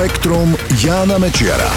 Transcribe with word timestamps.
Spektrum 0.00 0.56
Jána 0.80 1.20
Mečiara. 1.20 1.68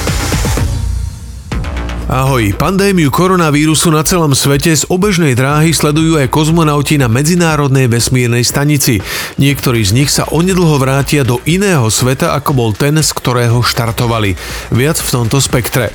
Ahoj, 2.08 2.56
pandémiu 2.56 3.12
koronavírusu 3.12 3.92
na 3.92 4.00
celom 4.00 4.32
svete 4.32 4.72
z 4.72 4.88
obežnej 4.88 5.36
dráhy 5.36 5.76
sledujú 5.76 6.16
aj 6.16 6.32
kozmonauti 6.32 6.96
na 6.96 7.12
Medzinárodnej 7.12 7.92
vesmírnej 7.92 8.48
stanici. 8.48 9.04
Niektorí 9.36 9.84
z 9.84 9.92
nich 9.92 10.08
sa 10.08 10.24
onedlho 10.32 10.80
vrátia 10.80 11.28
do 11.28 11.44
iného 11.44 11.84
sveta, 11.92 12.32
ako 12.32 12.52
bol 12.56 12.72
ten, 12.72 12.96
z 12.96 13.12
ktorého 13.12 13.60
štartovali. 13.60 14.40
Viac 14.72 15.04
v 15.04 15.10
tomto 15.20 15.44
spektre. 15.44 15.92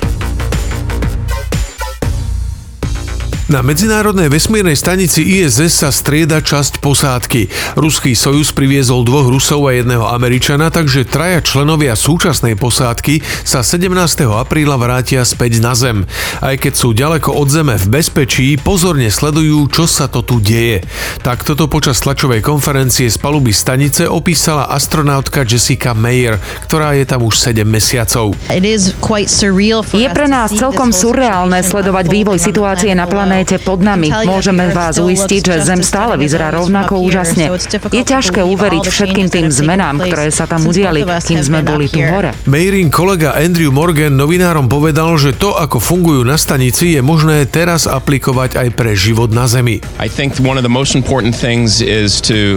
Na 3.49 3.65
Medzinárodnej 3.65 4.29
vesmírnej 4.29 4.77
stanici 4.77 5.25
ISS 5.25 5.81
sa 5.81 5.89
strieda 5.89 6.37
časť 6.37 6.85
posádky. 6.85 7.49
Ruský 7.81 8.13
Sojus 8.13 8.53
priviezol 8.53 9.01
dvoch 9.01 9.25
Rusov 9.25 9.65
a 9.65 9.73
jedného 9.73 10.05
Američana, 10.05 10.69
takže 10.69 11.01
traja 11.01 11.41
členovia 11.41 11.97
súčasnej 11.97 12.53
posádky 12.53 13.25
sa 13.41 13.65
17. 13.65 13.89
apríla 14.29 14.77
vrátia 14.77 15.25
späť 15.25 15.65
na 15.65 15.73
Zem. 15.73 16.05
Aj 16.45 16.61
keď 16.61 16.73
sú 16.77 16.93
ďaleko 16.93 17.33
od 17.33 17.49
Zeme 17.49 17.73
v 17.81 17.89
bezpečí, 17.89 18.53
pozorne 18.53 19.09
sledujú, 19.09 19.65
čo 19.73 19.89
sa 19.89 20.05
to 20.05 20.21
tu 20.21 20.37
deje. 20.37 20.85
Tak 21.25 21.41
toto 21.41 21.65
počas 21.65 22.05
tlačovej 22.05 22.45
konferencie 22.45 23.09
z 23.09 23.17
paluby 23.17 23.49
stanice 23.49 24.05
opísala 24.05 24.69
astronautka 24.69 25.41
Jessica 25.41 25.97
Mayer, 25.97 26.37
ktorá 26.69 26.93
je 26.93 27.09
tam 27.09 27.25
už 27.25 27.41
7 27.41 27.65
mesiacov. 27.65 28.37
Je 28.45 30.07
pre 30.13 30.27
nás 30.29 30.53
celkom 30.53 30.93
surreálne 30.93 31.65
sledovať 31.65 32.05
vývoj 32.13 32.37
situácie 32.37 32.93
na 32.93 33.09
planéte 33.09 33.38
planéte 33.39 33.63
pod 33.63 33.79
nami. 33.79 34.11
Môžeme 34.27 34.67
vás 34.75 34.99
uistiť, 34.99 35.41
že 35.47 35.55
Zem 35.63 35.79
stále 35.79 36.19
vyzerá 36.19 36.51
rovnako 36.51 36.99
úžasne. 36.99 37.47
Je 37.87 38.03
ťažké 38.03 38.43
uveriť 38.43 38.83
všetkým 38.83 39.31
tým 39.31 39.47
zmenám, 39.47 40.03
ktoré 40.03 40.27
sa 40.27 40.43
tam 40.43 40.67
udiali, 40.67 41.07
kým 41.07 41.39
sme 41.39 41.63
boli 41.63 41.87
tu 41.87 42.03
hore. 42.03 42.35
Mayrin 42.43 42.91
kolega 42.91 43.39
Andrew 43.39 43.71
Morgan 43.71 44.19
novinárom 44.19 44.67
povedal, 44.67 45.15
že 45.15 45.31
to, 45.31 45.55
ako 45.55 45.79
fungujú 45.79 46.27
na 46.27 46.35
stanici, 46.35 46.99
je 46.99 47.01
možné 47.01 47.47
teraz 47.47 47.87
aplikovať 47.87 48.59
aj 48.59 48.67
pre 48.75 48.91
život 48.99 49.31
na 49.31 49.47
Zemi. 49.47 49.79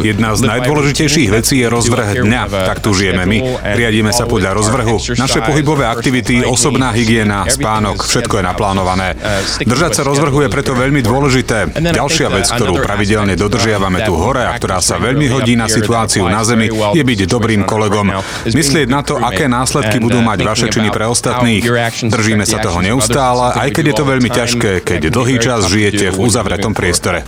Jedna 0.02 0.28
z 0.34 0.40
najdôležitejších 0.42 1.28
vecí 1.30 1.62
je 1.62 1.66
rozvrh 1.70 2.26
dňa. 2.26 2.42
Tak 2.50 2.82
tu 2.82 2.90
žijeme 2.90 3.22
my. 3.22 3.38
Riadíme 3.62 4.10
sa 4.10 4.26
podľa 4.26 4.58
rozvrhu. 4.58 4.98
Naše 5.14 5.46
pohybové 5.46 5.86
aktivity, 5.86 6.42
osobná 6.42 6.90
hygiena, 6.90 7.46
spánok, 7.46 8.02
všetko 8.02 8.42
je 8.42 8.44
naplánované. 8.50 9.14
Držať 9.62 9.90
sa 9.94 10.02
rozvrhu 10.02 10.42
je 10.42 10.50
preto 10.50 10.71
to 10.72 10.80
veľmi 10.80 11.04
dôležité. 11.04 11.76
Ďalšia 11.76 12.32
vec, 12.32 12.48
ktorú 12.48 12.80
pravidelne 12.80 13.36
dodržiavame 13.36 14.08
tu 14.08 14.16
hore 14.16 14.40
a 14.48 14.56
ktorá 14.56 14.80
sa 14.80 14.96
veľmi 14.96 15.28
hodí 15.28 15.52
na 15.52 15.68
situáciu 15.68 16.24
na 16.24 16.40
Zemi, 16.40 16.72
je 16.72 17.04
byť 17.04 17.20
dobrým 17.28 17.68
kolegom. 17.68 18.08
Myslieť 18.48 18.88
na 18.88 19.04
to, 19.04 19.20
aké 19.20 19.52
následky 19.52 20.00
budú 20.00 20.24
mať 20.24 20.38
vaše 20.40 20.66
činy 20.72 20.88
pre 20.88 21.04
ostatných. 21.04 21.60
Držíme 22.08 22.48
sa 22.48 22.64
toho 22.64 22.80
neustále, 22.80 23.52
aj 23.52 23.68
keď 23.68 23.84
je 23.92 23.94
to 24.00 24.04
veľmi 24.08 24.30
ťažké, 24.32 24.72
keď 24.80 25.00
dlhý 25.12 25.36
čas 25.36 25.68
žijete 25.68 26.08
v 26.08 26.18
uzavretom 26.24 26.72
priestore. 26.72 27.20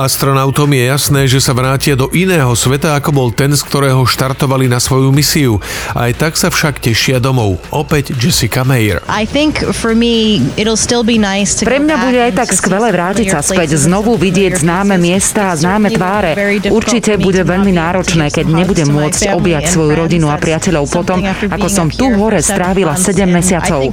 Astronautom 0.00 0.70
je 0.72 0.84
jasné, 0.88 1.20
že 1.28 1.44
sa 1.44 1.52
vrátia 1.52 1.92
do 1.92 2.08
iného 2.16 2.56
sveta, 2.56 2.96
ako 2.96 3.10
bol 3.12 3.28
ten, 3.36 3.52
z 3.52 3.60
ktorého 3.60 4.00
štartovali 4.08 4.64
na 4.64 4.80
svoju 4.80 5.12
misiu. 5.12 5.60
Aj 5.92 6.08
tak 6.16 6.40
sa 6.40 6.48
však 6.48 6.80
tešia 6.80 7.20
domov. 7.20 7.60
Opäť 7.68 8.16
Jessica 8.16 8.64
Mayer. 8.64 9.04
I 9.10 9.28
think 9.28 9.60
for 9.76 9.92
me 9.92 10.40
it'll 10.56 10.78
still 10.78 11.04
be 11.04 11.20
nice 11.20 11.49
pre 11.64 11.76
mňa 11.82 11.96
bude 12.00 12.18
aj 12.30 12.32
tak 12.36 12.48
skvelé 12.54 12.88
vrátiť 12.94 13.26
sa 13.34 13.40
späť, 13.42 13.76
znovu 13.76 14.14
vidieť 14.14 14.62
známe 14.62 14.96
miesta 14.96 15.52
a 15.52 15.58
známe 15.58 15.90
tváre. 15.94 16.32
Určite 16.70 17.18
bude 17.18 17.42
veľmi 17.42 17.72
náročné, 17.74 18.30
keď 18.30 18.46
nebudem 18.46 18.88
môcť 18.90 19.34
objať 19.34 19.64
svoju 19.70 19.92
rodinu 19.98 20.30
a 20.30 20.36
priateľov 20.38 20.84
potom, 20.90 21.18
ako 21.26 21.68
som 21.68 21.86
tu 21.90 22.10
hore 22.14 22.40
strávila 22.40 22.94
7 22.94 23.26
mesiacov. 23.26 23.90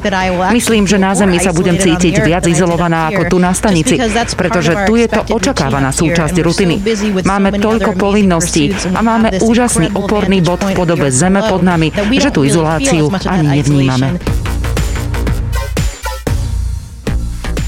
Myslím, 0.53 0.86
že 0.86 0.97
na 1.02 1.17
Zemi 1.17 1.41
sa 1.41 1.52
budem 1.52 1.77
cítiť 1.80 2.22
viac 2.22 2.45
izolovaná 2.45 3.09
ako 3.09 3.22
tu 3.31 3.38
na 3.41 3.52
stanici, 3.52 3.97
pretože 4.37 4.73
tu 4.86 4.99
je 4.99 5.08
to 5.09 5.21
očakávaná 5.33 5.89
súčasť 5.89 6.36
rutiny. 6.43 6.76
Máme 7.26 7.55
toľko 7.58 7.98
povinností 7.98 8.73
a 8.93 8.99
máme 9.02 9.42
úžasný 9.42 9.93
oporný 9.95 10.43
bod 10.43 10.61
v 10.64 10.73
podobe 10.77 11.09
Zeme 11.09 11.42
pod 11.45 11.64
nami, 11.65 11.89
že 12.17 12.30
tú 12.30 12.43
izoláciu 12.43 13.09
ani 13.26 13.61
nevnímame. 13.61 14.46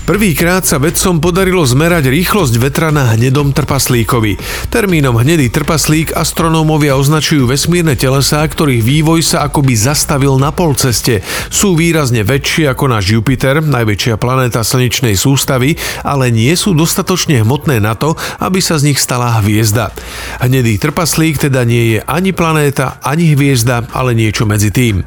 Prvýkrát 0.10 0.66
sa 0.66 0.82
vedcom 0.82 1.22
podarilo 1.22 1.62
zmerať 1.62 2.10
rýchlosť 2.10 2.58
vetra 2.58 2.90
na 2.90 3.14
hnedom 3.14 3.54
trpaslíkovi. 3.54 4.42
Termínom 4.74 5.14
hnedý 5.14 5.54
trpaslík 5.54 6.18
astronómovia 6.18 6.98
označujú 6.98 7.46
vesmírne 7.46 7.94
telesá, 7.94 8.42
ktorých 8.42 8.82
vývoj 8.82 9.22
sa 9.22 9.46
akoby 9.46 9.78
zastavil 9.78 10.42
na 10.42 10.50
polceste. 10.50 11.22
Sú 11.54 11.78
výrazne 11.78 12.26
väčšie 12.26 12.74
ako 12.74 12.90
náš 12.90 13.14
Jupiter, 13.14 13.62
najväčšia 13.62 14.18
planéta 14.18 14.66
slnečnej 14.66 15.14
sústavy, 15.14 15.78
ale 16.02 16.34
nie 16.34 16.58
sú 16.58 16.74
dostatočne 16.74 17.46
hmotné 17.46 17.78
na 17.78 17.94
to, 17.94 18.18
aby 18.42 18.66
sa 18.66 18.82
z 18.82 18.90
nich 18.90 18.98
stala 18.98 19.38
hviezda. 19.46 19.94
Hnedý 20.42 20.82
trpaslík 20.82 21.38
teda 21.38 21.62
nie 21.70 21.94
je 21.94 22.00
ani 22.02 22.34
planéta, 22.34 22.98
ani 23.06 23.38
hviezda, 23.38 23.86
ale 23.94 24.18
niečo 24.18 24.50
medzi 24.50 24.74
tým. 24.74 25.06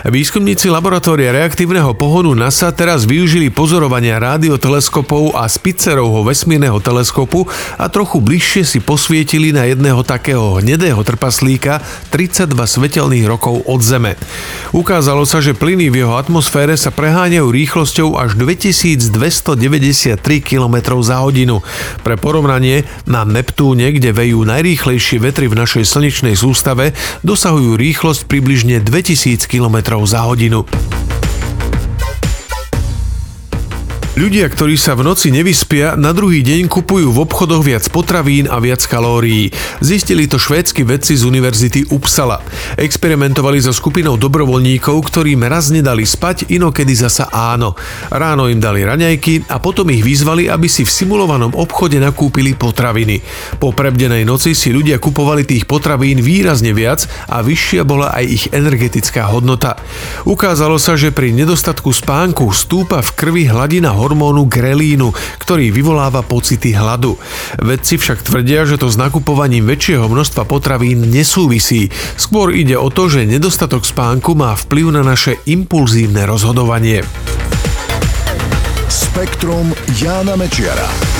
Výskumníci 0.00 0.72
laboratória 0.72 1.28
reaktívneho 1.28 1.92
pohonu 1.92 2.32
NASA 2.32 2.72
teraz 2.72 3.04
využili 3.04 3.52
pozorovania 3.52 4.16
radioteleskopov 4.16 5.36
a 5.36 5.44
Spitzerovho 5.44 6.24
vesmírneho 6.24 6.80
teleskopu 6.80 7.44
a 7.76 7.84
trochu 7.92 8.24
bližšie 8.24 8.64
si 8.64 8.78
posvietili 8.80 9.52
na 9.52 9.68
jedného 9.68 10.00
takého 10.00 10.56
hnedého 10.56 10.96
trpaslíka 11.04 11.84
32 12.08 12.48
svetelných 12.56 13.28
rokov 13.28 13.60
od 13.68 13.80
Zeme. 13.84 14.16
Ukázalo 14.72 15.28
sa, 15.28 15.44
že 15.44 15.52
plyny 15.52 15.92
v 15.92 16.08
jeho 16.08 16.16
atmosfére 16.16 16.80
sa 16.80 16.88
preháňajú 16.88 17.52
rýchlosťou 17.52 18.16
až 18.16 18.40
2293 18.40 20.16
km 20.40 20.96
za 21.04 21.20
hodinu. 21.20 21.60
Pre 22.00 22.16
porovnanie, 22.16 22.88
na 23.04 23.28
Neptúne, 23.28 23.92
kde 23.92 24.16
vejú 24.16 24.48
najrýchlejšie 24.48 25.20
vetry 25.20 25.44
v 25.52 25.60
našej 25.60 25.84
slnečnej 25.84 26.40
sústave, 26.40 26.96
dosahujú 27.20 27.76
rýchlosť 27.76 28.24
približne 28.24 28.80
2000 28.80 29.44
km 29.44 29.89
za 30.06 30.20
hodinu. 30.20 30.64
Ľudia, 34.20 34.52
ktorí 34.52 34.76
sa 34.76 34.92
v 34.92 35.08
noci 35.08 35.32
nevyspia, 35.32 35.96
na 35.96 36.12
druhý 36.12 36.44
deň 36.44 36.68
kupujú 36.68 37.08
v 37.08 37.24
obchodoch 37.24 37.64
viac 37.64 37.88
potravín 37.88 38.52
a 38.52 38.60
viac 38.60 38.84
kalórií. 38.84 39.48
Zistili 39.80 40.28
to 40.28 40.36
švédsky 40.36 40.84
vedci 40.84 41.16
z 41.16 41.24
Univerzity 41.24 41.88
Uppsala. 41.88 42.44
Experimentovali 42.76 43.64
so 43.64 43.72
skupinou 43.72 44.20
dobrovoľníkov, 44.20 44.92
ktorým 45.08 45.40
raz 45.48 45.72
nedali 45.72 46.04
spať, 46.04 46.52
inokedy 46.52 46.92
zasa 47.00 47.32
áno. 47.32 47.72
Ráno 48.12 48.52
im 48.52 48.60
dali 48.60 48.84
raňajky 48.84 49.48
a 49.48 49.56
potom 49.56 49.88
ich 49.88 50.04
vyzvali, 50.04 50.52
aby 50.52 50.68
si 50.68 50.84
v 50.84 50.92
simulovanom 50.92 51.56
obchode 51.56 51.96
nakúpili 51.96 52.52
potraviny. 52.52 53.24
Po 53.56 53.72
prebdenej 53.72 54.28
noci 54.28 54.52
si 54.52 54.68
ľudia 54.68 55.00
kupovali 55.00 55.48
tých 55.48 55.64
potravín 55.64 56.20
výrazne 56.20 56.76
viac 56.76 57.08
a 57.24 57.40
vyššia 57.40 57.88
bola 57.88 58.12
aj 58.12 58.24
ich 58.28 58.44
energetická 58.52 59.32
hodnota. 59.32 59.80
Ukázalo 60.28 60.76
sa, 60.76 60.92
že 60.92 61.08
pri 61.08 61.32
nedostatku 61.32 61.88
spánku 61.88 62.52
stúpa 62.52 63.00
v 63.00 63.10
krvi 63.16 63.48
hladina 63.48 63.96
hormónov 63.96 64.09
hormónu 64.10 64.50
grelínu, 64.50 65.14
ktorý 65.38 65.70
vyvoláva 65.70 66.26
pocity 66.26 66.74
hladu. 66.74 67.14
Vedci 67.62 67.94
však 67.94 68.26
tvrdia, 68.26 68.66
že 68.66 68.74
to 68.74 68.90
s 68.90 68.98
nakupovaním 68.98 69.70
väčšieho 69.70 70.10
množstva 70.10 70.50
potravín 70.50 71.06
nesúvisí. 71.14 71.94
Skôr 72.18 72.50
ide 72.50 72.74
o 72.74 72.90
to, 72.90 73.06
že 73.06 73.30
nedostatok 73.30 73.86
spánku 73.86 74.34
má 74.34 74.58
vplyv 74.58 74.98
na 74.98 75.06
naše 75.06 75.38
impulzívne 75.46 76.26
rozhodovanie. 76.26 77.06
Spektrum 78.90 79.70
Jána 79.94 80.34
Mečiara. 80.34 81.19